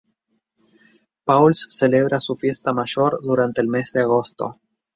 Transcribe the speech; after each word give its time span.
Pauls 1.27 1.67
celebra 1.69 2.19
su 2.19 2.35
fiesta 2.35 2.73
mayor 2.73 3.19
durante 3.21 3.61
el 3.61 3.67
mes 3.67 3.93
de 3.93 4.01
agosto. 4.01 4.59